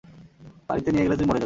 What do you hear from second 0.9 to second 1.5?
নিয়ে গেলে তুই মরে যাবি।